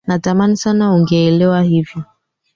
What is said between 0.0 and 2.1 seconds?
natamani sana ungeelewa hivyo